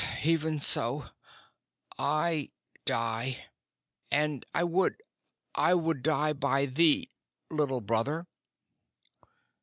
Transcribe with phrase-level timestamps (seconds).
[0.23, 1.11] "Even so.
[1.99, 2.49] I
[2.85, 3.49] die,
[4.09, 4.95] and I would
[5.53, 7.11] I would die by thee,
[7.51, 8.25] Little Brother."